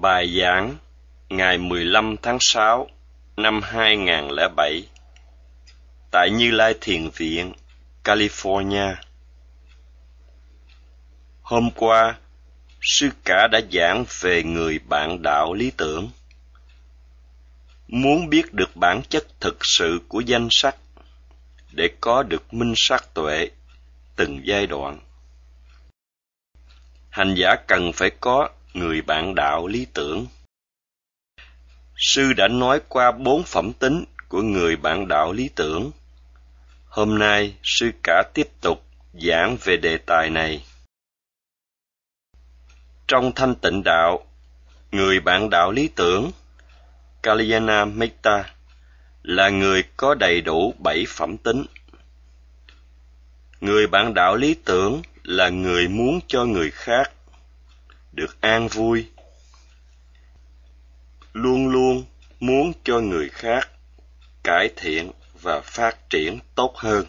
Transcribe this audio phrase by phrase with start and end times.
[0.00, 0.76] Bài giảng
[1.28, 2.88] ngày 15 tháng 6
[3.36, 4.88] năm 2007
[6.10, 7.52] tại Như Lai Thiền Viện,
[8.04, 8.94] California.
[11.42, 12.18] Hôm qua,
[12.80, 16.10] sư cả đã giảng về người bạn đạo lý tưởng.
[17.88, 20.76] Muốn biết được bản chất thực sự của danh sách
[21.72, 23.48] để có được minh sắc tuệ
[24.16, 25.00] từng giai đoạn.
[27.10, 30.26] Hành giả cần phải có người bạn đạo lý tưởng.
[31.96, 35.90] Sư đã nói qua bốn phẩm tính của người bạn đạo lý tưởng.
[36.86, 40.64] Hôm nay, sư cả tiếp tục giảng về đề tài này.
[43.08, 44.26] Trong thanh tịnh đạo,
[44.90, 46.30] người bạn đạo lý tưởng,
[47.22, 48.54] Kalyana Metta,
[49.22, 51.64] là người có đầy đủ bảy phẩm tính.
[53.60, 57.13] Người bạn đạo lý tưởng là người muốn cho người khác
[58.14, 59.06] được an vui.
[61.32, 62.04] Luôn luôn
[62.40, 63.68] muốn cho người khác
[64.42, 65.10] cải thiện
[65.42, 67.06] và phát triển tốt hơn.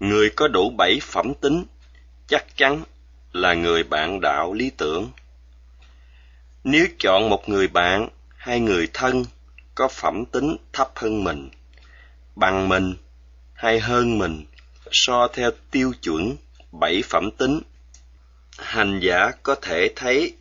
[0.00, 1.64] Người có đủ bảy phẩm tính
[2.26, 2.82] chắc chắn
[3.32, 5.10] là người bạn đạo lý tưởng.
[6.64, 9.24] Nếu chọn một người bạn hay người thân
[9.74, 11.50] có phẩm tính thấp hơn mình,
[12.36, 12.94] bằng mình
[13.54, 14.44] hay hơn mình,
[14.92, 16.36] so theo tiêu chuẩn
[16.72, 17.60] bảy phẩm tính
[18.58, 20.36] hành giả có thể thấy,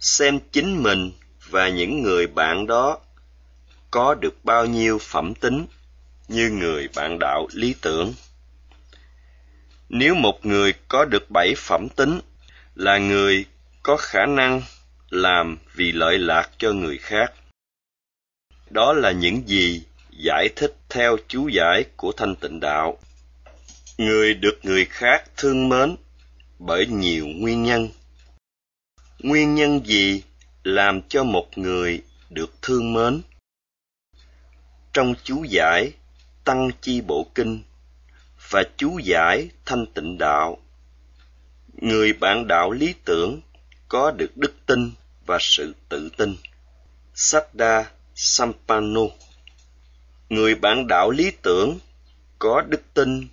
[0.00, 1.12] xem chính mình
[1.48, 2.98] và những người bạn đó
[3.90, 5.66] có được bao nhiêu phẩm tính
[6.28, 8.14] như người bạn đạo lý tưởng.
[9.88, 12.20] Nếu một người có được bảy phẩm tính
[12.74, 13.44] là người
[13.82, 14.62] có khả năng
[15.10, 17.32] làm vì lợi lạc cho người khác.
[18.70, 22.98] Đó là những gì giải thích theo chú giải của thanh tịnh đạo.
[23.98, 25.96] Người được người khác thương mến
[26.58, 27.88] bởi nhiều nguyên nhân.
[29.18, 30.22] Nguyên nhân gì
[30.62, 33.22] làm cho một người được thương mến?
[34.92, 35.92] Trong chú giải
[36.44, 37.62] tăng chi bộ kinh
[38.50, 40.58] và chú giải thanh tịnh đạo,
[41.72, 43.40] người bạn đạo lý tưởng
[43.88, 44.90] có được đức tin
[45.26, 46.36] và sự tự tin.
[47.14, 49.00] Saddha Sampano
[50.28, 51.78] Người bạn đạo lý tưởng
[52.38, 53.28] có đức tin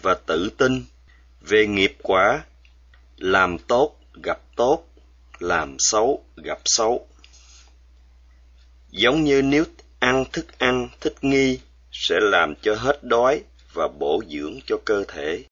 [0.00, 0.84] và tự tin
[1.40, 2.44] về nghiệp quả
[3.22, 4.84] làm tốt, gặp tốt.
[5.38, 7.08] Làm xấu, gặp xấu.
[8.90, 9.64] Giống như nếu
[9.98, 11.58] ăn thức ăn, thích nghi,
[11.92, 15.44] sẽ làm cho hết đói và bổ dưỡng cho cơ thể.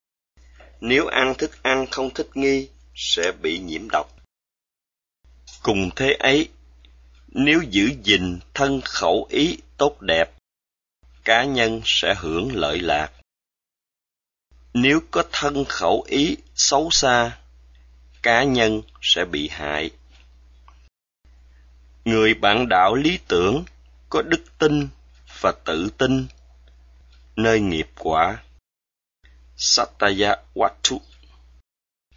[0.81, 4.17] Nếu ăn thức ăn không thích nghi, sẽ bị nhiễm độc.
[5.63, 6.49] Cùng thế ấy,
[7.29, 10.31] nếu giữ gìn thân khẩu ý tốt đẹp,
[11.25, 13.13] cá nhân sẽ hưởng lợi lạc.
[14.75, 17.40] Nếu có thân khẩu ý xấu xa
[18.23, 19.91] cá nhân sẽ bị hại
[22.05, 23.65] người bạn đạo lý tưởng
[24.09, 24.89] có đức tin
[25.41, 26.27] và tự tin,
[27.37, 28.43] nơi nghiệp quả
[29.57, 30.99] Sataya Watu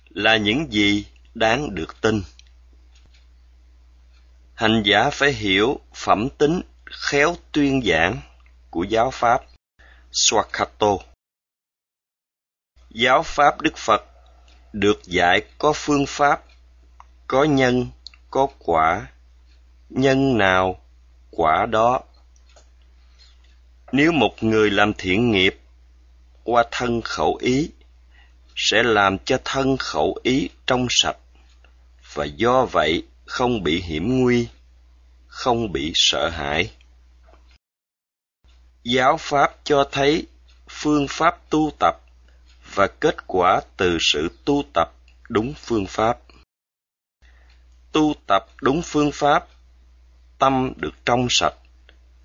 [0.09, 2.21] là những gì đáng được tin.
[4.53, 8.21] Hành giả phải hiểu phẩm tính khéo tuyên giảng
[8.69, 9.41] của giáo pháp
[10.11, 10.97] Swakato.
[12.89, 14.12] Giáo pháp Đức Phật
[14.73, 16.43] được dạy có phương pháp,
[17.27, 17.87] có nhân,
[18.31, 19.07] có quả,
[19.89, 20.79] nhân nào,
[21.31, 22.01] quả đó.
[23.91, 25.59] Nếu một người làm thiện nghiệp
[26.43, 27.69] qua thân khẩu ý,
[28.55, 31.17] sẽ làm cho thân khẩu ý trong sạch,
[32.13, 34.47] và do vậy không bị hiểm nguy,
[35.27, 36.71] không bị sợ hãi.
[38.83, 40.27] Giáo pháp cho thấy
[40.69, 42.02] phương pháp tu tập
[42.75, 44.91] và kết quả từ sự tu tập
[45.29, 46.17] đúng phương pháp
[47.91, 49.47] tu tập đúng phương pháp
[50.39, 51.55] tâm được trong sạch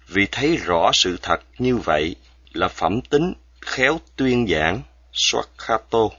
[0.07, 2.17] vì thấy rõ sự thật như vậy
[2.53, 4.83] là phẩm tính khéo tuyên giảng
[5.13, 6.11] Swakato.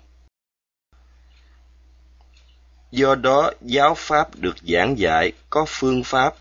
[2.92, 6.36] Do đó, giáo pháp được giảng dạy có phương pháp,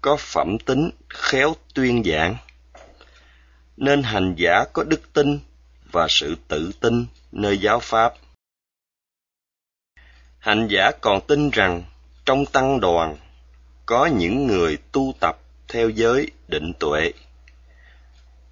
[0.00, 2.36] có phẩm tính khéo tuyên giảng.
[3.76, 5.38] Nên hành giả có đức tin
[5.98, 8.14] và sự tự tin nơi giáo pháp.
[10.38, 11.82] Hành giả còn tin rằng
[12.24, 13.16] trong tăng đoàn
[13.86, 17.12] có những người tu tập theo giới định tuệ.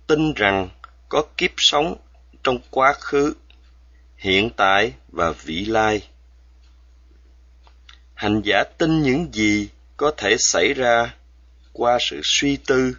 [0.07, 0.69] Tin rằng
[1.09, 1.97] có kiếp sống
[2.43, 3.35] trong quá khứ,
[4.17, 6.09] hiện tại và vị lai.
[8.15, 11.15] Hành giả tin những gì có thể xảy ra
[11.73, 12.97] qua sự suy tư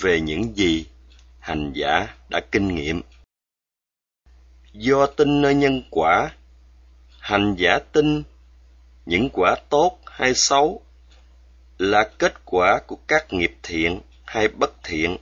[0.00, 0.86] về những gì
[1.40, 3.02] hành giả đã kinh nghiệm
[4.74, 6.30] do tin nơi nhân quả,
[7.20, 8.22] hành giả tin,
[9.06, 10.82] những quả tốt hay xấu,
[11.78, 15.16] là kết quả của các nghiệp thiện hay bất thiện,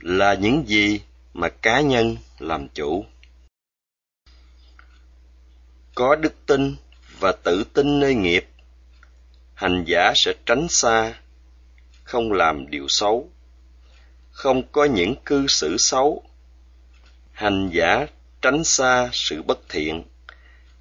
[0.00, 1.00] là những gì
[1.34, 3.04] mà cá nhân làm chủ.
[5.94, 6.76] Có đức tin
[7.18, 8.48] và tự tin nơi nghiệp,
[9.54, 11.20] hành giả sẽ tránh xa,
[12.04, 13.30] không làm điều xấu.
[14.30, 16.22] Không có những cư xử xấu
[17.36, 18.06] hành giả
[18.42, 20.04] tránh xa sự bất thiện,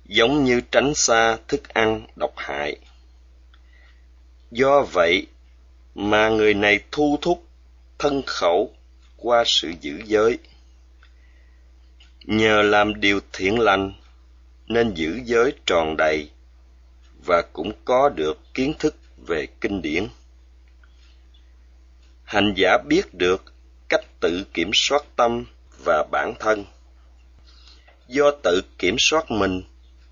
[0.06, 2.78] giống như tránh xa thức ăn độc hại.
[4.52, 5.28] Do vậy
[5.96, 7.48] mà người này thu thúc
[8.00, 8.74] thân khẩu
[9.18, 10.38] qua sự giữ giới.
[12.24, 13.94] Nhờ làm điều thiện lành
[14.68, 16.30] nên giữ giới tròn đầy
[17.26, 18.96] và cũng có được kiến thức
[19.28, 20.08] về kinh điển.
[22.24, 23.54] Hành giả biết được
[23.90, 25.46] cách tự kiểm soát tâm
[25.86, 26.66] và bản thân.
[28.08, 29.64] Do tự kiểm soát mình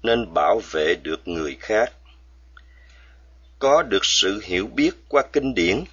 [0.03, 1.93] nên bảo vệ được người khác.
[3.59, 5.83] Có được sự hiểu biết qua kinh điển,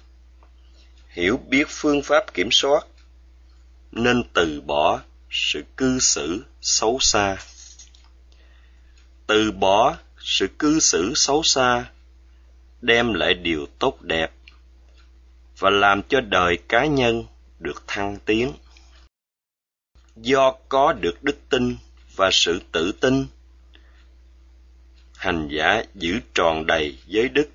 [1.09, 2.85] hiểu biết phương pháp kiểm soát,
[3.91, 4.99] nên từ bỏ
[5.29, 7.37] sự cư xử xấu xa.
[9.27, 11.85] Từ bỏ sự cư xử xấu xa
[12.81, 14.31] đem lại điều tốt đẹp
[15.57, 17.23] và làm cho đời cá nhân
[17.59, 18.53] được thăng tiến
[20.15, 21.77] do có được đức tin
[22.15, 23.27] và sự tự tin,
[25.15, 27.49] hành giả giữ tròn đầy giới đức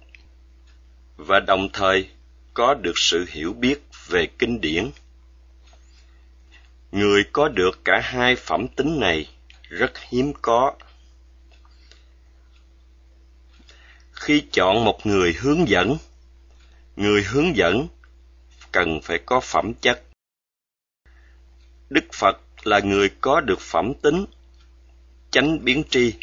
[1.16, 2.08] và đồng thời
[2.54, 4.90] có được sự hiểu biết về kinh điển.
[6.92, 9.28] Người có được cả hai phẩm tính này
[9.62, 10.74] rất hiếm có.
[14.12, 15.96] Khi chọn một người hướng dẫn,
[16.96, 17.88] người hướng dẫn
[18.72, 20.02] cần phải có phẩm chất.
[21.90, 24.24] Đức phật là người có được phẩm tính,
[25.30, 26.14] chánh biến tri.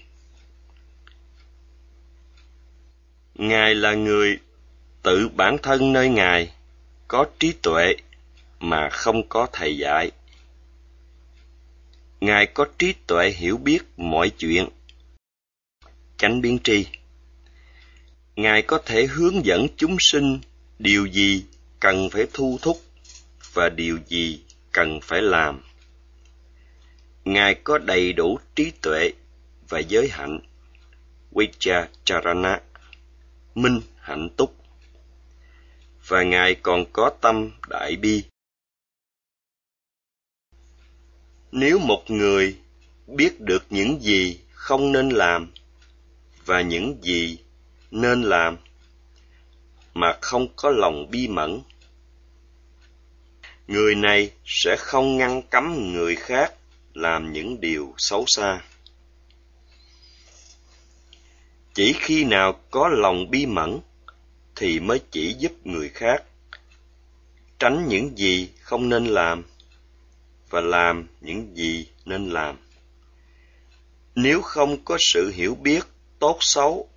[3.35, 4.39] Ngài là người
[5.03, 6.53] tự bản thân nơi ngài
[7.07, 7.95] có trí tuệ
[8.59, 10.11] mà không có thầy dạy.
[12.21, 14.69] Ngài có trí tuệ hiểu biết mọi chuyện,
[16.17, 16.87] chánh biến tri.
[18.35, 20.39] Ngài có thể hướng dẫn chúng sinh
[20.79, 21.45] điều gì
[21.79, 22.81] cần phải thu thúc
[23.53, 24.39] và điều gì
[24.71, 25.61] cần phải làm
[27.25, 29.11] ngài có đầy đủ trí tuệ
[29.69, 30.39] và giới hạnh.
[31.31, 32.61] Vicharana,
[33.55, 34.55] minh hạnh túc.
[36.07, 38.23] Và ngài còn có tâm đại bi.
[41.51, 42.55] Nếu một người
[43.07, 45.51] biết được những gì không nên làm
[46.45, 47.37] và những gì
[47.91, 48.57] nên làm
[49.93, 51.61] mà không có lòng bi mẫn
[53.67, 56.53] người này sẽ không ngăn cấm người khác
[56.93, 58.61] làm những điều xấu xa.
[61.73, 63.79] Chỉ khi nào có lòng bi mẫn
[64.55, 66.23] thì mới chỉ giúp người khác.
[67.59, 69.43] Tránh những gì không nên làm
[70.49, 72.57] và làm những gì nên làm.
[74.15, 75.85] Nếu không có sự hiểu biết
[76.19, 76.89] tốt xấu,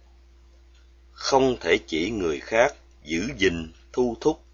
[1.13, 4.45] không thể chỉ người khác giữ gìn, thu thúc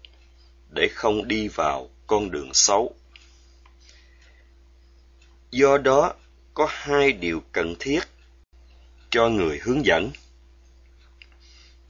[0.69, 2.95] để không đi vào con đường xấu
[5.53, 6.13] do đó,
[6.53, 7.99] có hai điều cần thiết
[9.09, 10.11] cho người hướng dẫn.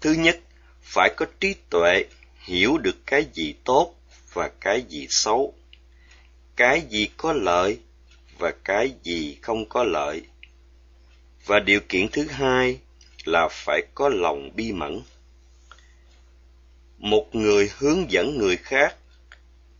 [0.02, 0.40] Thứ nhất,
[0.82, 2.06] phải có trí tuệ,
[2.40, 3.96] hiểu được cái gì tốt
[4.34, 5.54] và cái gì xấu,
[6.56, 7.80] cái gì có lợi
[8.38, 10.22] và cái gì không có lợi.
[11.46, 12.80] Và điều kiện thứ hai
[13.26, 15.02] là phải có lòng bi mẫn.
[16.98, 18.96] Một người hướng dẫn người khác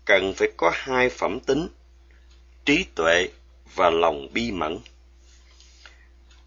[0.06, 1.68] cần phải có hai phẩm tính,
[2.66, 3.28] trí tuệ
[3.76, 4.80] và lòng bi mẫn.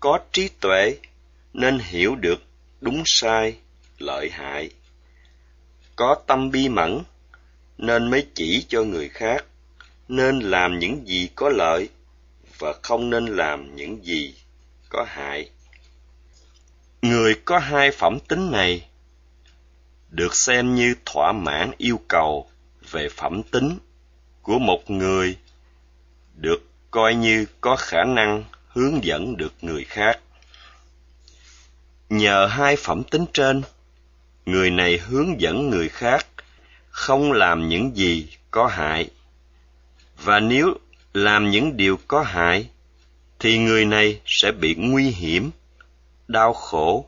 [0.00, 0.96] Có trí tuệ
[1.52, 2.42] nên hiểu được
[2.80, 3.56] đúng sai,
[3.98, 4.70] lợi hại.
[5.96, 7.02] Có tâm bi mẫn
[7.78, 9.44] nên mới chỉ cho người khác,
[10.08, 11.88] nên làm những gì có lợi
[12.58, 14.34] và không nên làm những gì
[14.88, 15.50] có hại.
[17.02, 18.88] Người có hai phẩm tính này
[20.10, 22.50] được xem như thỏa mãn yêu cầu
[22.90, 23.78] về phẩm tính
[24.42, 25.36] của một người
[26.34, 26.62] được
[26.96, 30.20] coi như có khả năng hướng dẫn được người khác.
[32.08, 33.62] Nhờ hai phẩm tính trên,
[34.46, 36.26] người này hướng dẫn người khác
[36.88, 39.10] không làm những gì có hại.
[40.24, 40.74] Và nếu
[41.14, 42.68] làm những điều có hại,
[43.38, 45.50] thì người này sẽ bị nguy hiểm,
[46.28, 47.06] đau khổ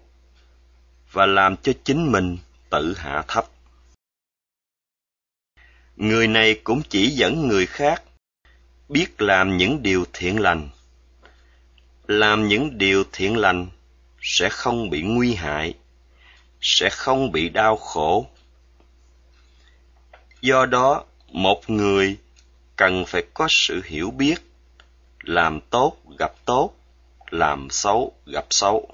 [1.12, 2.38] và làm cho chính mình
[2.70, 3.44] tự hạ thấp.
[5.96, 8.02] Người này cũng chỉ dẫn người khác
[8.88, 10.68] biết làm những điều thiện lành.
[12.06, 13.66] Làm những điều thiện lành
[14.22, 15.74] sẽ không bị nguy hại,
[16.60, 18.26] sẽ không bị đau khổ.
[20.40, 22.16] Do đó, một người
[22.76, 24.34] cần phải có sự hiểu biết,
[25.22, 26.72] làm tốt gặp tốt,
[27.30, 28.88] làm xấu gặp xấu.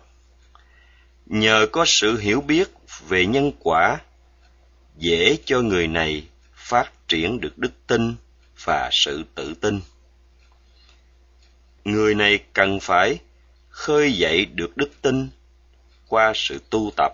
[1.27, 2.69] Nhờ có sự hiểu biết
[3.09, 3.99] về nhân quả,
[4.97, 6.25] dễ cho người này
[6.55, 8.15] phát triển được đức tin
[8.65, 9.81] và sự tự tin.
[11.85, 13.19] Người này cần phải
[13.69, 15.29] khơi dậy được đức tin
[16.09, 17.13] qua sự tu tập.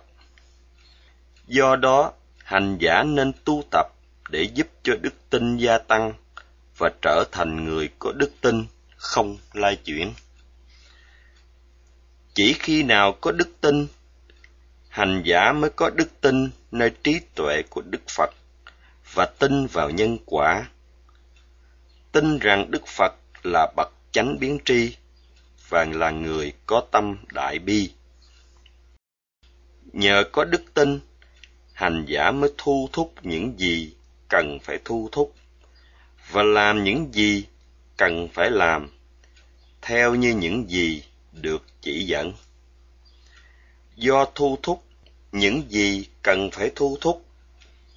[1.47, 2.13] Do đó,
[2.45, 3.87] hành giả nên tu tập
[4.31, 6.13] để giúp cho đức tin gia tăng
[6.79, 8.67] và trở thành người có đức tin,
[8.97, 10.13] không lai chuyển.
[12.35, 13.87] Chỉ khi nào có đức tin,
[14.89, 18.31] hành giả mới có đức tin nơi trí tuệ của đức phật
[19.15, 20.69] và tin vào nhân quả
[22.13, 24.97] tin rằng đức phật là bậc chánh biến tri
[25.69, 27.91] và là người có tâm đại bi.
[29.93, 31.01] Nhờ có đức tin,
[31.73, 33.95] hành giả mới thu thúc những gì
[34.29, 35.35] cần phải thu thúc
[36.31, 37.45] và làm những gì
[37.97, 38.91] cần phải làm,
[39.83, 42.33] theo như những gì được chỉ dẫn.
[43.97, 44.85] Do thu thúc
[45.33, 47.25] những gì cần phải thu thúc,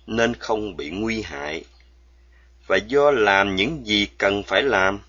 [0.08, 1.64] nên không bị nguy hại
[2.68, 5.00] và do làm những gì cần phải làm,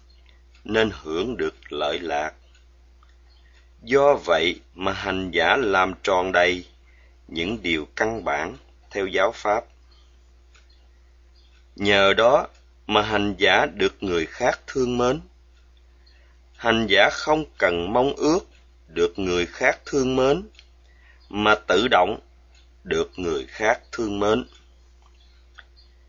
[0.64, 2.34] nên hưởng được lợi lạc.
[3.82, 6.64] Do vậy mà hành giả làm tròn đầy
[7.28, 8.56] những điều căn bản
[8.90, 9.64] theo giáo pháp.
[11.76, 12.46] Nhờ đó
[12.86, 15.20] mà hành giả được người khác thương mến.
[16.56, 18.38] Hành giả không cần mong ước
[18.88, 20.42] được người khác thương mến,
[21.28, 22.20] mà tự động
[22.84, 24.44] được người khác thương mến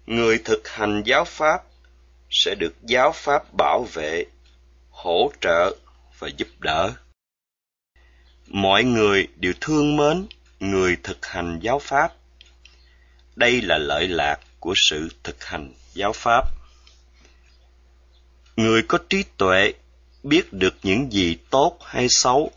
[0.05, 1.63] người thực hành giáo pháp
[2.29, 4.25] sẽ được giáo pháp bảo vệ,
[4.89, 5.75] hỗ trợ
[6.19, 6.93] và giúp đỡ.
[8.47, 10.27] Mọi người đều thương mến
[10.59, 12.13] người thực hành giáo pháp.
[13.35, 16.43] Đây là lợi lạc của sự thực hành giáo pháp.
[18.55, 19.73] Người có trí tuệ
[20.23, 22.51] biết được những gì tốt hay xấu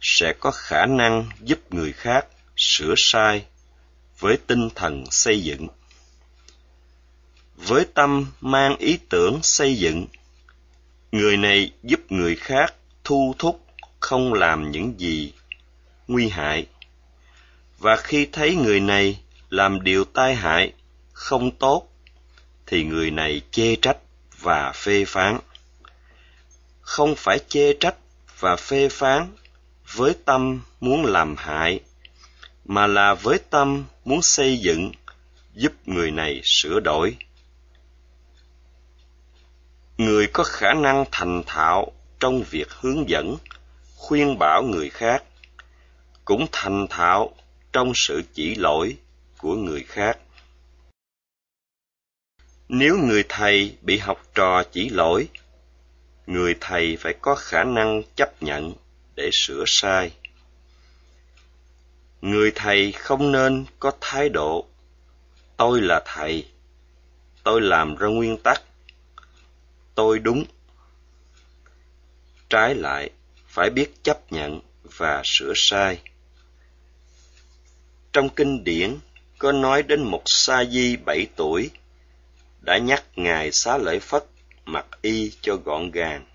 [0.00, 2.26] sẽ có khả năng giúp người khác
[2.56, 3.44] sửa sai
[4.18, 5.68] với tinh thần xây dựng
[7.56, 10.06] với tâm mang ý tưởng xây dựng.
[11.12, 13.66] Người này giúp người khác thu thúc
[14.00, 15.32] không làm những gì
[16.08, 16.66] nguy hại.
[17.78, 19.20] Và khi thấy người này
[19.50, 20.72] làm điều tai hại,
[21.12, 21.88] không tốt,
[22.66, 23.98] thì người này chê trách
[24.40, 25.38] và phê phán.
[26.80, 27.94] Không phải chê trách
[28.38, 29.32] và phê phán
[29.94, 31.80] với tâm muốn làm hại,
[32.64, 34.92] mà là với tâm muốn xây dựng,
[35.54, 37.16] giúp người này sửa đổi
[39.98, 43.36] người có khả năng thành thạo trong việc hướng dẫn,
[43.96, 45.24] khuyên bảo người khác,
[46.24, 47.34] cũng thành thạo
[47.72, 48.96] trong sự chỉ lỗi
[49.38, 50.18] của người khác.
[52.68, 55.28] Nếu người thầy bị học trò chỉ lỗi,
[56.26, 58.74] người thầy phải có khả năng chấp nhận
[59.14, 60.12] để sửa sai.
[62.20, 64.66] Người thầy không nên có thái độ,
[65.56, 66.46] tôi là thầy,
[67.42, 68.62] tôi làm ra nguyên tắc
[69.96, 70.44] tôi đúng.
[72.48, 73.10] Trái lại,
[73.46, 76.02] phải biết chấp nhận và sửa sai.
[78.12, 78.98] Trong kinh điển,
[79.38, 81.70] có nói đến một sa di bảy tuổi,
[82.60, 84.24] đã nhắc ngài xá lợi phất
[84.64, 86.26] mặc y cho gọn gàng.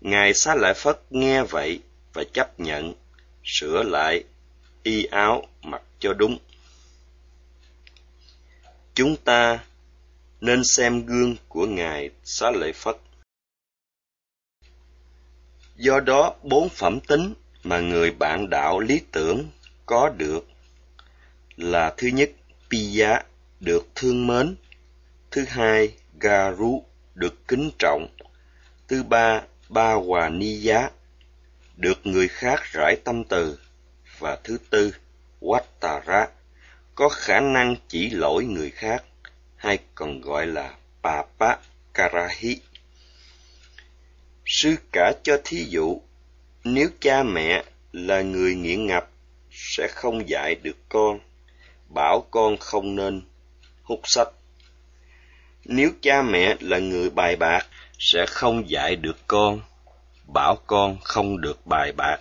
[0.00, 1.80] Ngài xá lợi phất nghe vậy
[2.12, 2.94] và chấp nhận,
[3.44, 4.24] sửa lại,
[4.82, 6.38] y áo mặc cho đúng.
[8.94, 9.64] Chúng ta
[10.42, 12.96] nên xem gương của ngài xá lợi phất.
[15.76, 19.48] Do đó bốn phẩm tính mà người bạn đạo lý tưởng
[19.86, 20.46] có được
[21.56, 22.30] là thứ nhất
[22.70, 23.22] Piya
[23.60, 24.56] được thương mến,
[25.30, 26.84] thứ hai Garu
[27.14, 28.08] được kính trọng,
[28.88, 30.90] thứ ba Ba Hòa Ni Giá
[31.76, 33.58] được người khác rải tâm từ
[34.18, 34.94] và thứ tư
[35.40, 36.26] Wattara
[36.94, 39.04] có khả năng chỉ lỗi người khác
[39.62, 41.56] hay còn gọi là Papa
[41.94, 42.60] Karahi.
[44.46, 46.00] Sư cả cho thí dụ,
[46.64, 49.10] nếu cha mẹ là người nghiện ngập
[49.50, 51.20] sẽ không dạy được con,
[51.88, 53.22] bảo con không nên
[53.82, 54.28] hút sách.
[55.64, 57.66] Nếu cha mẹ là người bài bạc,
[57.98, 59.60] sẽ không dạy được con,
[60.34, 62.18] bảo con không được bài bạc.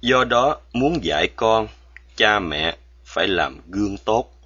[0.00, 1.68] Do đó, muốn dạy con,
[2.16, 4.37] cha mẹ phải làm gương tốt.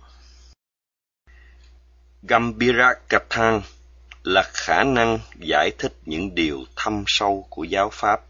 [2.28, 3.62] Gambira Kathang
[4.22, 8.20] là khả năng giải thích những điều thâm sâu của giáo pháp.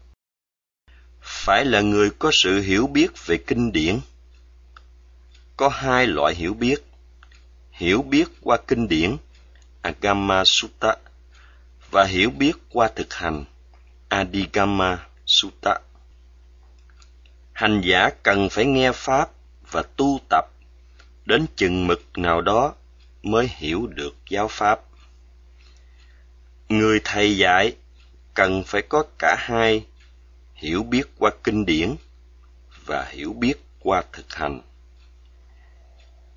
[1.21, 3.99] phải là người có sự hiểu biết về kinh điển.
[5.57, 6.75] Có hai loại hiểu biết.
[7.71, 9.17] Hiểu biết qua kinh điển,
[9.81, 10.95] agama sutta,
[11.91, 13.45] và hiểu biết qua thực hành,
[14.09, 15.79] adigama sutta.
[17.53, 19.29] Hành giả cần phải nghe pháp
[19.71, 20.45] và tu tập
[21.25, 22.73] đến chừng mực nào đó
[23.23, 24.79] mới hiểu được giáo pháp.
[26.69, 27.75] Người thầy dạy
[28.33, 29.85] cần phải có cả hai,
[30.53, 31.95] hiểu biết qua kinh điển
[32.85, 34.61] và hiểu biết qua thực hành.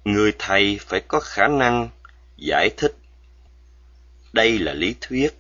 [0.05, 1.89] Người thầy phải có khả năng
[2.37, 2.97] giải thích,
[4.33, 5.31] đây là lý thuyết,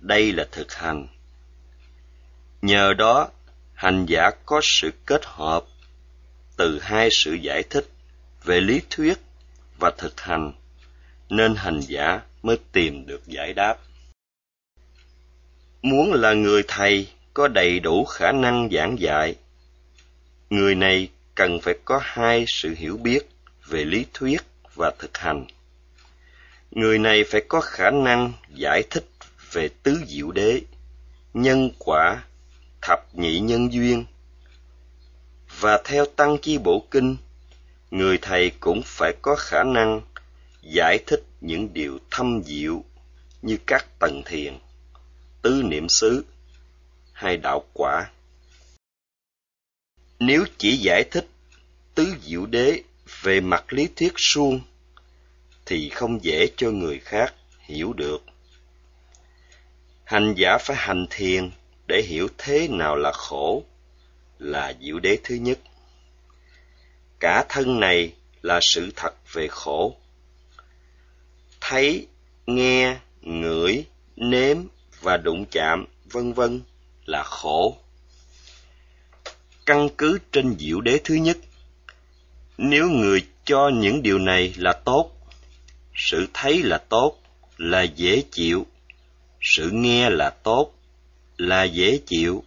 [0.00, 1.06] đây là thực hành.
[2.62, 3.28] Nhờ đó,
[3.74, 5.64] hành giả có sự kết hợp
[6.56, 7.88] từ hai sự giải thích
[8.44, 9.18] về lý thuyết
[9.82, 10.52] và thực hành,
[11.28, 13.78] nên hành giả mới tìm được giải đáp.
[15.82, 19.34] Muốn là người thầy có đầy đủ khả năng giảng dạy,
[20.50, 23.28] người này cần phải có hai sự hiểu biết
[23.66, 24.42] về lý thuyết
[24.74, 25.46] và thực hành.
[26.70, 29.06] Người này phải có khả năng giải thích
[29.52, 30.60] về tứ diệu đế,
[31.34, 32.22] nhân quả,
[32.82, 34.04] thập nhị nhân duyên,
[35.60, 37.16] và theo tăng chi bộ kinh
[37.92, 40.00] người thầy cũng phải có khả năng
[40.62, 42.84] giải thích những điều thâm diệu
[43.42, 44.58] như các tầng thiền,
[45.42, 46.24] tứ niệm xứ
[47.12, 48.10] hay đạo quả.
[50.18, 51.26] Nếu chỉ giải thích
[51.94, 52.82] tứ diệu đế
[53.22, 54.60] về mặt lý thuyết suông,
[55.66, 58.24] thì không dễ cho người khác hiểu được.
[60.04, 61.50] Hành giả phải hành thiền
[61.86, 63.62] để hiểu thế nào là khổ,
[64.38, 65.58] là diệu đế thứ nhất
[67.22, 68.12] cả thân này
[68.42, 69.96] là sự thật về khổ.
[71.60, 72.06] Thấy,
[72.46, 73.84] nghe, ngửi,
[74.16, 74.56] nếm
[75.00, 76.60] và đụng chạm, vân vân,
[77.04, 77.76] là khổ.
[79.66, 81.36] Căn cứ trên diệu đế thứ nhất,
[82.58, 85.10] nếu người cho những điều này là tốt,
[85.94, 87.18] sự thấy là tốt
[87.56, 88.66] là dễ chịu,
[89.40, 90.72] sự nghe là tốt
[91.36, 92.44] là dễ chịu,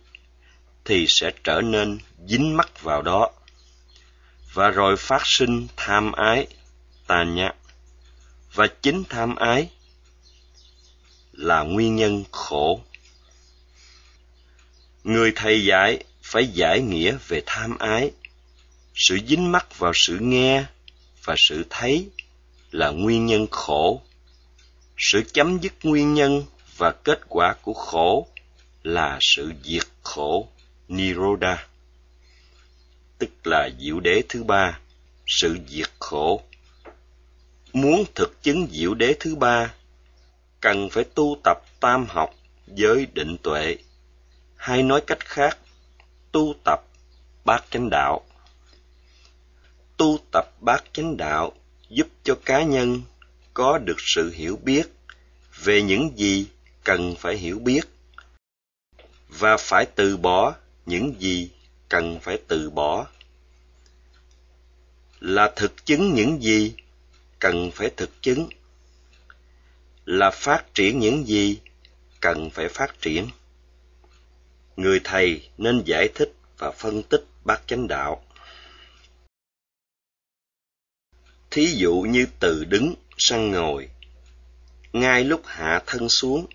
[0.86, 3.32] thì sẽ trở nên dính mắc vào đó
[4.56, 6.48] và rồi phát sinh tham ái
[7.08, 7.52] tà nhã.
[8.54, 9.70] Và chính tham ái
[11.32, 12.82] là nguyên nhân khổ.
[15.04, 18.12] Người thầy dạy phải giải nghĩa về tham ái.
[18.96, 20.66] Sự dính mắc vào sự nghe
[21.24, 22.10] và sự thấy
[22.72, 24.02] là nguyên nhân khổ.
[24.98, 26.44] Sự chấm dứt nguyên nhân
[26.78, 28.28] và kết quả của khổ
[28.84, 30.50] là sự diệt khổ,
[30.88, 31.68] niroda
[33.18, 34.80] tức là diệu đế thứ ba,
[35.28, 36.42] sự diệt khổ.
[37.74, 39.74] Muốn thực chứng diệu đế thứ ba,
[40.62, 42.36] cần phải tu tập tam học
[42.68, 43.78] với định tuệ.
[44.56, 45.58] Hay nói cách khác,
[46.32, 46.80] tu tập
[47.46, 48.26] bát chánh đạo.
[49.98, 51.54] Tu tập bát chánh đạo
[51.90, 53.02] giúp cho cá nhân
[53.54, 54.84] có được sự hiểu biết
[55.64, 56.48] về những gì
[56.84, 57.82] cần phải hiểu biết
[59.30, 61.50] và phải từ bỏ những gì
[61.90, 63.08] cần phải từ bỏ.
[65.20, 66.74] Là thực chứng những gì
[67.40, 68.50] cần phải thực chứng.
[70.06, 71.60] Là phát triển những gì
[72.22, 73.28] cần phải phát triển.
[74.76, 78.26] Người thầy nên giải thích và phân tích bát chánh đạo.
[81.52, 83.90] Thí dụ như từ đứng sang ngồi.
[84.94, 86.46] Ngay lúc hạ thân xuống,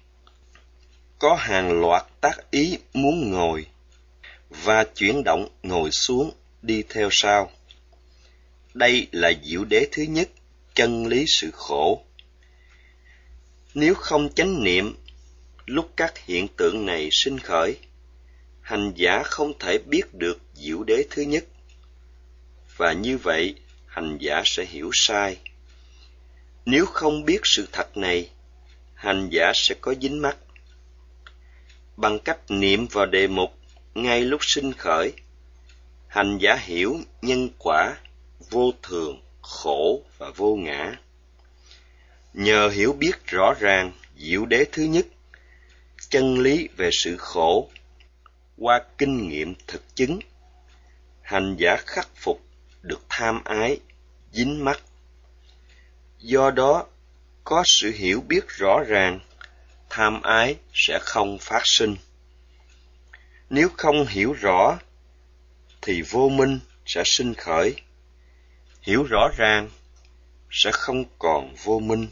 [1.19, 3.67] có hàng loạt tác ý muốn ngồi
[4.51, 6.31] và chuyển động ngồi xuống
[6.63, 7.51] đi theo sau.
[8.75, 10.29] Đây là diệu đế thứ nhất,
[10.75, 12.05] chân lý sự khổ.
[13.75, 14.97] Nếu không chánh niệm,
[15.67, 17.77] lúc các hiện tượng này sinh khởi,
[18.61, 21.45] hành giả không thể biết được diệu đế thứ nhất.
[22.77, 23.55] Và như vậy,
[23.87, 25.37] hành giả sẽ hiểu sai.
[26.65, 28.31] Nếu không biết sự thật này,
[28.95, 30.37] hành giả sẽ có dính mắc
[31.97, 33.60] bằng cách niệm vào đề mục
[33.95, 35.13] ngay lúc sinh khởi,
[36.09, 37.97] hành giả hiểu nhân quả
[38.51, 40.97] vô thường, khổ và vô ngã.
[42.35, 45.07] Nhờ hiểu biết rõ ràng diệu đế thứ nhất,
[46.09, 47.71] chân lý về sự khổ,
[48.59, 50.19] qua kinh nghiệm thực chứng,
[51.23, 52.41] hành giả khắc phục
[52.83, 53.81] được tham ái,
[54.33, 54.81] dính mắc.
[56.19, 56.87] Do đó,
[57.45, 59.21] có sự hiểu biết rõ ràng,
[59.91, 61.97] tham ái sẽ không phát sinh
[63.51, 64.79] nếu không hiểu rõ
[65.83, 67.77] thì vô minh sẽ sinh khởi
[68.83, 69.71] hiểu rõ ràng
[70.51, 72.09] sẽ không còn vô minh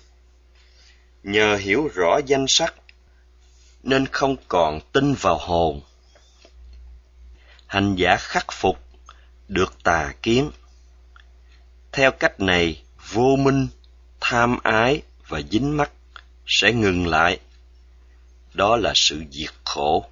[1.22, 2.74] nhờ hiểu rõ danh sắc
[3.82, 5.82] nên không còn tin vào hồn
[7.68, 8.78] hành giả khắc phục
[9.48, 10.50] được tà kiến.
[11.92, 13.68] Theo cách này, vô minh,
[14.20, 15.90] tham ái và dính mắc
[16.46, 17.40] sẽ ngừng lại.
[18.54, 20.10] Đó là sự diệt khổ.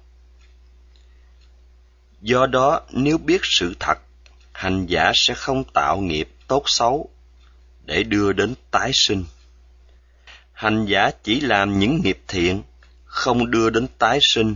[2.21, 3.99] Do đó, nếu biết sự thật,
[4.51, 7.09] hành giả sẽ không tạo nghiệp tốt xấu
[7.85, 9.25] để đưa đến tái sinh.
[10.53, 12.63] Hành giả chỉ làm những nghiệp thiện,
[13.05, 14.55] không đưa đến tái sinh.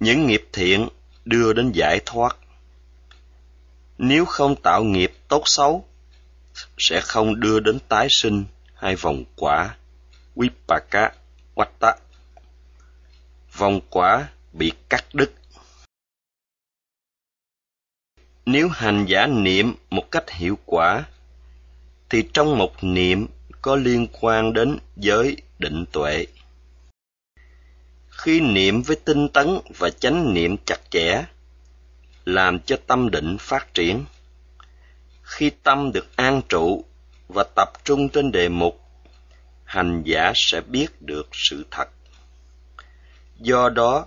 [0.00, 0.88] Những nghiệp thiện
[1.24, 2.36] đưa đến giải thoát.
[3.98, 5.84] Nếu không tạo nghiệp tốt xấu,
[6.78, 9.76] sẽ không đưa đến tái sinh hay vòng quả,
[10.36, 11.12] Vipaka
[11.54, 11.94] Watta.
[13.56, 15.37] Vòng quả bị cắt đứt.
[18.50, 21.04] Nếu hành giả niệm một cách hiệu quả,
[22.10, 23.26] thì trong một niệm
[23.62, 26.26] có liên quan đến giới định tuệ.
[28.08, 31.24] Khi niệm với tinh tấn và chánh niệm chặt chẽ,
[32.24, 34.04] làm cho tâm định phát triển.
[35.22, 36.84] Khi tâm được an trụ
[37.28, 38.80] và tập trung trên đề mục,
[39.64, 41.88] hành giả sẽ biết được sự thật.
[43.38, 44.06] Do đó,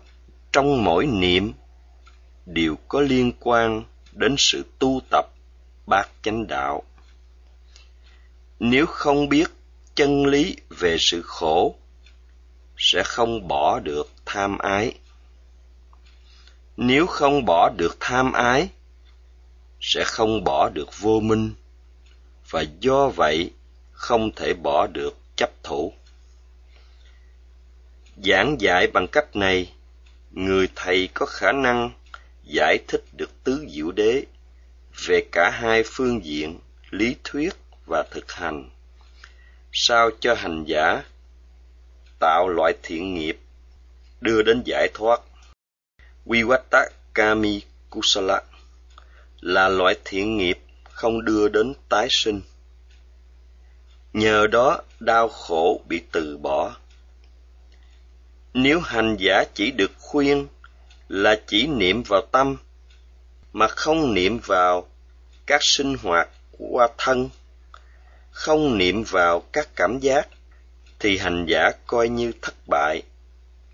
[0.51, 1.53] trong mỗi niệm
[2.45, 5.25] đều có liên quan đến sự tu tập
[5.87, 6.83] bát chánh đạo.
[8.59, 9.47] Nếu không biết
[9.95, 11.75] chân lý về sự khổ,
[12.77, 14.93] sẽ không bỏ được tham ái.
[16.77, 18.69] Nếu không bỏ được tham ái,
[19.81, 21.53] sẽ không bỏ được vô minh,
[22.49, 23.51] và do vậy
[23.91, 25.93] không thể bỏ được chấp thủ.
[28.23, 29.73] Giảng dạy bằng cách này,
[30.31, 31.91] người thầy có khả năng
[32.51, 34.23] giải thích được tứ diệu đế
[35.05, 36.59] về cả hai phương diện
[36.89, 37.53] lý thuyết
[37.85, 38.69] và thực hành
[39.73, 41.03] sao cho hành giả
[42.19, 43.37] tạo loại thiện nghiệp,
[44.21, 45.21] đưa đến giải thoát
[46.25, 48.41] Vivatta Kami Kusala
[49.39, 52.41] là loại thiện nghiệp không đưa đến tái sinh.
[54.13, 56.75] Nhờ đó, đau khổ bị từ bỏ.
[58.53, 60.47] Nếu hành giả chỉ được khuyên
[61.11, 62.57] là chỉ niệm vào tâm,
[63.53, 64.87] mà không niệm vào
[65.45, 67.29] các sinh hoạt qua thân,
[68.31, 70.27] không niệm vào các cảm giác,
[70.99, 73.01] thì hành giả coi như thất bại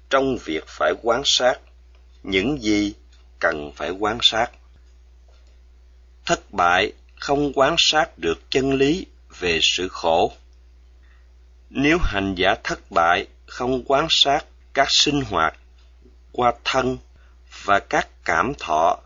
[0.10, 1.60] trong việc phải quán sát
[2.24, 2.94] những gì
[3.40, 4.52] cần phải quán sát.
[6.26, 9.06] Thất bại không quán sát được chân lý
[9.40, 10.32] về sự khổ.
[11.70, 15.56] Nếu hành giả thất bại không quán sát các sinh hoạt
[16.32, 16.98] qua thân
[17.68, 19.00] và các cảm thọ.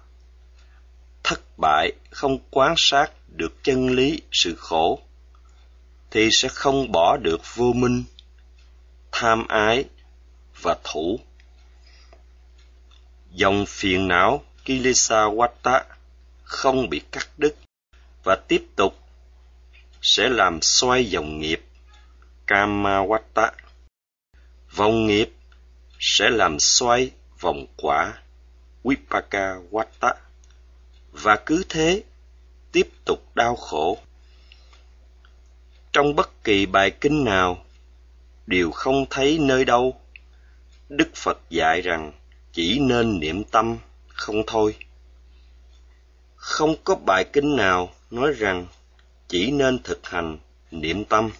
[1.23, 4.99] Thất bại không quán sát được chân lý sự khổ,
[6.11, 8.03] thì sẽ không bỏ được vô minh,
[9.11, 9.85] tham ái
[10.61, 11.19] và thủ.
[13.31, 15.83] Dòng phiền não kilesa watta
[16.43, 17.55] không bị cắt đứt
[18.23, 18.97] và tiếp tục
[20.01, 21.61] sẽ làm xoay dòng nghiệp
[22.47, 23.51] kama watta
[24.75, 25.29] vòng nghiệp
[25.99, 28.21] sẽ làm xoay vòng quả.
[28.83, 30.13] Vipaka Wata
[31.11, 32.03] và cứ thế,
[32.71, 33.97] tiếp tục đau khổ.
[35.93, 37.65] Trong bất kỳ bài kinh nào,
[38.47, 40.01] đều không thấy nơi đâu
[40.97, 42.11] Đức Phật dạy rằng
[42.51, 44.75] chỉ nên niệm tâm, không thôi.
[46.35, 48.67] Không có bài kinh nào nói rằng
[49.27, 50.37] chỉ nên thực hành
[50.71, 51.31] niệm tâm.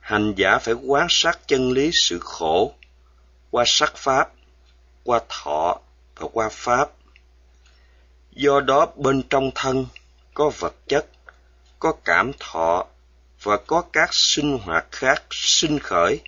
[0.00, 2.74] Hành giả phải quán sát chân lý sự khổ
[3.50, 4.33] qua sắc pháp
[5.04, 5.80] qua thọ
[6.16, 6.90] và qua pháp.
[8.30, 9.86] Do đó bên trong thân
[10.34, 11.06] có vật chất,
[11.78, 12.86] có cảm thọ
[13.42, 16.20] và có các sinh hoạt khác sinh khởi.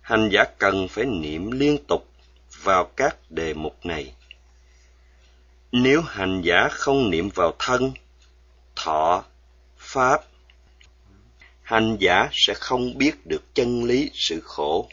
[0.00, 2.08] Hành giả cần phải niệm liên tục
[2.62, 4.14] vào các đề mục này.
[5.72, 7.92] Nếu hành giả không niệm vào thân,
[8.76, 9.24] thọ,
[9.78, 10.20] pháp,
[11.62, 14.88] hành giả sẽ không biết được chân lý sự khổ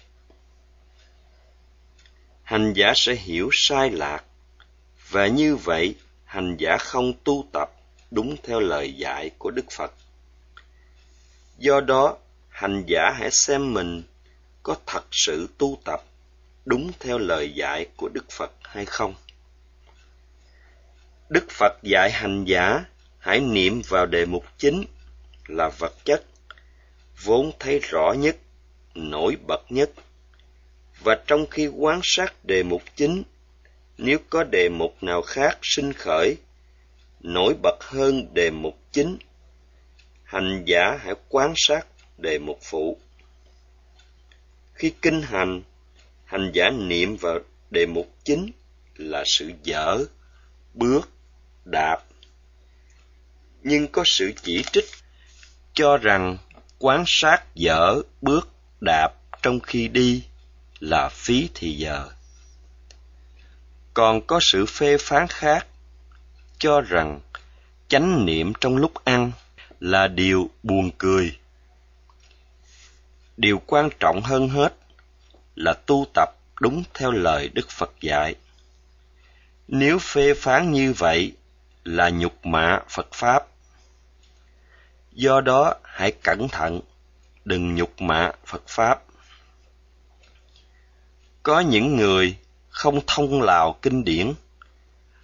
[2.47, 4.23] hành giả sẽ hiểu sai lạc.
[5.09, 7.71] Và như vậy, hành giả không tu tập
[8.11, 9.93] đúng theo lời dạy của đức phật.
[11.57, 12.17] Do đó,
[12.49, 14.03] hành giả hãy xem mình
[14.63, 16.03] có thật sự tu tập
[16.65, 19.15] đúng theo lời dạy của đức phật hay không.
[21.29, 22.85] Đức phật dạy hành giả
[23.19, 24.85] hãy niệm vào đề mục chính
[25.47, 26.23] là vật chất,
[27.23, 28.37] vốn thấy rõ nhất,
[28.95, 29.89] nổi bật nhất
[31.03, 33.23] và trong khi quan sát đề mục chính,
[33.97, 36.37] nếu có đề mục nào khác sinh khởi,
[37.19, 39.17] nổi bật hơn đề mục chính,
[40.23, 42.97] hành giả hãy quan sát đề mục phụ.
[44.73, 45.61] Khi kinh hành,
[46.25, 48.51] hành giả niệm vào đề mục chính
[48.95, 49.97] là sự dở,
[50.73, 51.09] bước,
[51.65, 51.97] đạp.
[53.63, 54.85] Nhưng có sự chỉ trích
[55.73, 56.37] cho rằng
[56.79, 58.49] quan sát dở, bước,
[58.81, 59.09] đạp
[59.41, 60.23] trong khi đi
[60.79, 62.09] là phí thì giờ.
[63.93, 65.67] Còn có sự phê phán khác
[66.57, 67.19] cho rằng
[67.87, 69.31] chánh niệm trong lúc ăn
[69.79, 71.37] là điều buồn cười.
[73.37, 74.73] Điều quan trọng hơn hết
[75.55, 76.29] là tu tập
[76.61, 78.35] đúng theo lời Đức Phật dạy.
[79.67, 81.33] Nếu phê phán như vậy
[81.83, 83.43] là nhục mạ Phật Pháp.
[85.11, 86.81] Do đó hãy cẩn thận,
[87.45, 89.06] đừng nhục mạ Phật Pháp.
[91.47, 92.37] Có những người
[92.69, 94.33] không thông lào kinh điển,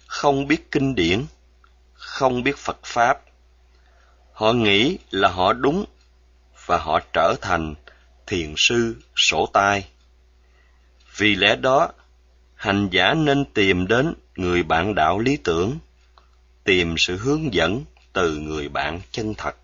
[0.06, 1.24] không biết kinh điển,
[1.92, 3.20] không biết Phật Pháp.
[4.32, 5.84] Họ nghĩ là họ đúng
[6.66, 7.74] và họ trở thành
[8.26, 9.88] thiền sư sổ tai.
[11.16, 11.88] Vì lẽ đó,
[12.54, 15.78] hành giả nên tìm đến người bạn đạo lý tưởng,
[16.64, 19.56] tìm sự hướng dẫn từ người bạn chân thật.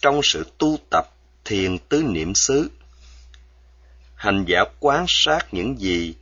[0.00, 1.04] Trong sự tu tập
[1.44, 2.70] thiền tứ niệm xứ,
[4.20, 6.14] hành giả quán sát những gì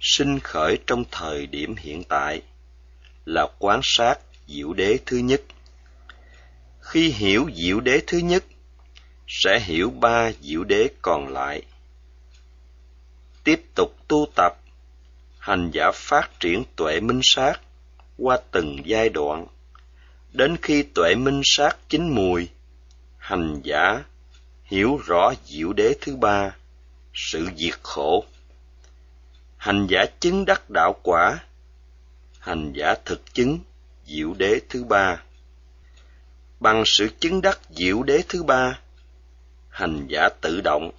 [0.00, 2.42] sinh khởi trong thời điểm hiện tại
[3.24, 5.42] là quán sát diệu đế thứ nhất.
[6.80, 8.44] Khi hiểu diệu đế thứ nhất,
[9.28, 11.62] sẽ hiểu ba diệu đế còn lại.
[13.44, 14.52] Tiếp tục tu tập,
[15.38, 17.60] hành giả phát triển tuệ minh sát
[18.18, 19.46] qua từng giai đoạn.
[20.32, 22.48] Đến khi tuệ minh sát chín mùi,
[23.18, 24.04] hành giả
[24.64, 26.52] hiểu rõ diệu đế thứ ba,
[27.14, 28.24] sự diệt khổ.
[29.56, 31.38] Hành giả chứng đắc đạo quả,
[32.38, 33.58] hành giả thực chứng
[34.06, 35.22] diệu đế thứ ba.
[36.60, 38.78] Bằng sự chứng đắc diệu đế thứ ba,
[39.70, 40.90] hành giả tự động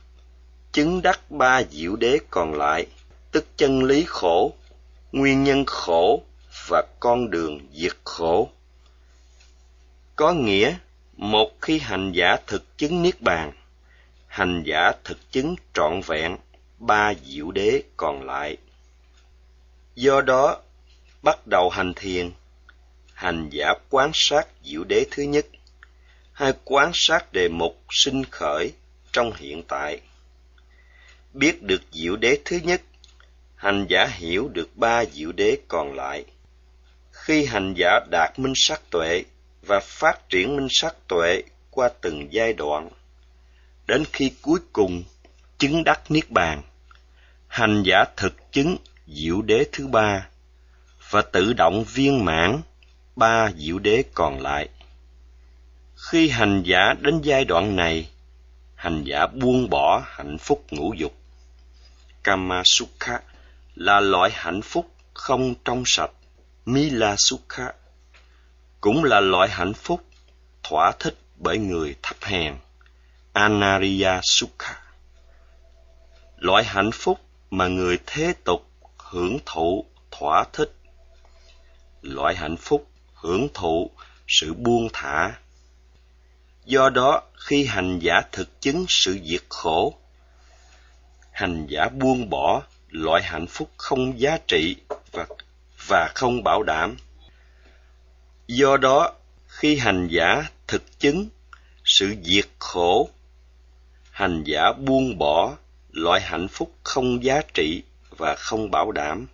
[0.71, 2.87] chứng đắc ba diệu đế còn lại,
[3.31, 4.53] tức chân lý khổ,
[5.11, 6.23] nguyên nhân khổ
[6.67, 8.49] và con đường diệt khổ.
[10.15, 10.75] Có nghĩa,
[11.17, 13.51] một khi hành giả thực chứng niết bàn,
[14.31, 16.37] hành giả thực chứng trọn vẹn
[16.79, 18.57] ba diệu đế còn lại.
[19.95, 20.61] Do đó,
[21.21, 22.31] bắt đầu hành thiền,
[23.13, 25.45] hành giả quan sát diệu đế thứ nhất,
[26.33, 28.73] hay quan sát đề mục sinh khởi
[29.11, 30.01] trong hiện tại.
[31.33, 32.81] Biết được diệu đế thứ nhất,
[33.55, 36.25] hành giả hiểu được ba diệu đế còn lại.
[37.11, 39.23] Khi hành giả đạt minh sắc tuệ
[39.61, 42.89] và phát triển minh sắc tuệ qua từng giai đoạn,
[43.91, 45.03] đến khi cuối cùng
[45.57, 46.61] chứng đắc niết bàn,
[47.47, 48.77] hành giả thực chứng
[49.07, 50.27] diệu đế thứ ba
[51.09, 52.61] và tự động viên mãn
[53.15, 54.69] ba diệu đế còn lại.
[55.95, 58.09] Khi hành giả đến giai đoạn này,
[58.75, 61.13] hành giả buông bỏ hạnh phúc ngũ dục.
[62.23, 63.19] Kama Sukha
[63.75, 66.11] là loại hạnh phúc không trong sạch.
[66.65, 67.73] Mila Sukha
[68.81, 70.05] cũng là loại hạnh phúc
[70.63, 72.55] thỏa thích bởi người thấp hèn.
[73.33, 74.81] Anariya Sukha.
[76.37, 78.67] Loại hạnh phúc mà người thế tục
[78.97, 80.71] hưởng thụ, thỏa thích.
[82.01, 83.91] Loại hạnh phúc hưởng thụ
[84.27, 85.39] sự buông thả.
[86.65, 89.93] Do đó, khi hành giả thực chứng sự diệt khổ,
[91.31, 94.75] hành giả buông bỏ loại hạnh phúc không giá trị
[95.11, 95.25] và
[95.87, 96.97] và không bảo đảm.
[98.47, 99.13] Do đó,
[99.47, 101.29] khi hành giả thực chứng
[101.85, 103.09] sự diệt khổ
[104.11, 105.57] hành giả buông bỏ
[105.91, 109.27] loại hạnh phúc không giá trị và không bảo đảm.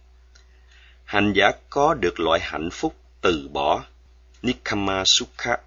[1.04, 3.84] Hành giả có được loại hạnh phúc từ bỏ
[4.42, 5.58] nikama sukha.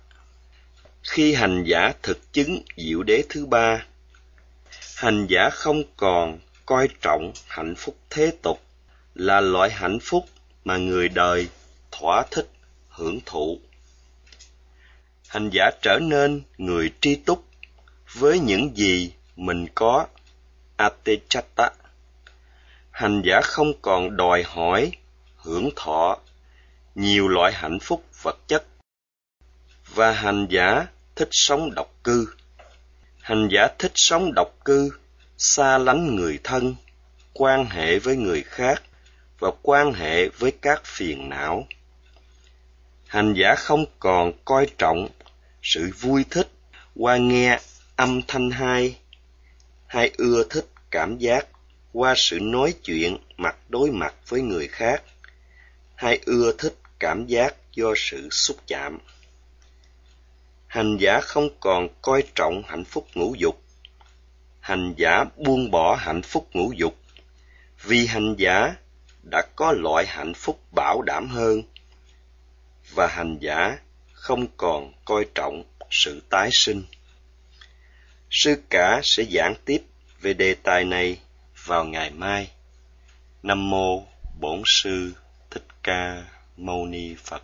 [1.03, 3.87] Khi hành giả thực chứng diệu đế thứ ba,
[4.96, 8.61] hành giả không còn coi trọng hạnh phúc thế tục,
[9.14, 10.25] là loại hạnh phúc
[10.64, 11.49] mà người đời
[11.90, 12.49] thỏa thích
[12.88, 13.61] hưởng thụ.
[15.29, 17.49] Hành giả trở nên người tri túc
[18.12, 20.07] với những gì mình có,
[20.77, 21.70] atechata.
[22.90, 24.92] Hành giả không còn đòi hỏi,
[25.37, 26.18] hưởng thọ,
[26.94, 28.64] nhiều loại hạnh phúc vật chất.
[29.94, 32.35] Và hành giả thích sống độc cư.
[33.20, 34.90] Hành giả thích sống độc cư,
[35.38, 36.75] xa lánh người thân,
[37.33, 38.83] quan hệ với người khác
[39.38, 41.66] và quan hệ với các phiền não.
[43.07, 45.09] Hành giả không còn coi trọng
[45.62, 46.49] sự vui thích,
[46.96, 47.59] qua nghe
[48.00, 48.98] âm thanh hai,
[49.86, 51.46] hai ưa thích cảm giác
[51.92, 55.02] qua sự nói chuyện mặt đối mặt với người khác.
[55.94, 58.98] Hai ưa thích cảm giác do sự xúc chạm.
[60.66, 63.62] Hành giả không còn coi trọng hạnh phúc ngũ dục.
[64.60, 66.96] Hành giả buông bỏ hạnh phúc ngũ dục.
[67.82, 68.74] Vì hành giả
[69.22, 71.62] đã có loại hạnh phúc bảo đảm hơn
[72.94, 73.78] và hành giả
[74.12, 76.82] không còn coi trọng sự tái sinh.
[78.31, 79.83] Sư cả sẽ giảng tiếp
[80.21, 81.19] về đề tài này
[81.64, 82.51] vào ngày mai.
[83.43, 84.07] Nam mô
[84.40, 85.12] Bổn sư
[85.51, 86.25] Thích Ca
[86.57, 87.43] Mâu Ni Phật.